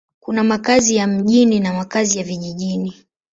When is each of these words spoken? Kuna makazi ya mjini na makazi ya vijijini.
Kuna 0.19 0.43
makazi 0.43 0.95
ya 0.95 1.07
mjini 1.07 1.59
na 1.59 1.73
makazi 1.73 2.17
ya 2.17 2.23
vijijini. 2.23 2.93